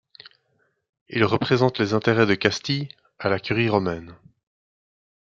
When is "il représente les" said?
1.09-1.93